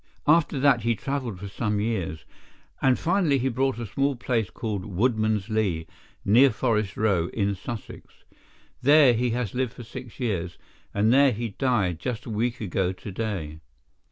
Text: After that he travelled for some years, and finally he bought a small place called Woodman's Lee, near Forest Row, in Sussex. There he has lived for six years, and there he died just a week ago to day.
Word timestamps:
After 0.25 0.59
that 0.59 0.81
he 0.81 0.95
travelled 0.95 1.37
for 1.39 1.47
some 1.47 1.79
years, 1.79 2.25
and 2.81 2.97
finally 2.97 3.37
he 3.37 3.49
bought 3.49 3.77
a 3.77 3.85
small 3.85 4.15
place 4.15 4.49
called 4.49 4.83
Woodman's 4.83 5.47
Lee, 5.47 5.85
near 6.25 6.49
Forest 6.49 6.97
Row, 6.97 7.27
in 7.33 7.53
Sussex. 7.53 8.11
There 8.81 9.13
he 9.13 9.29
has 9.29 9.53
lived 9.53 9.73
for 9.73 9.83
six 9.83 10.19
years, 10.19 10.57
and 10.91 11.13
there 11.13 11.31
he 11.31 11.49
died 11.49 11.99
just 11.99 12.25
a 12.25 12.31
week 12.31 12.59
ago 12.61 12.91
to 12.93 13.11
day. 13.11 13.59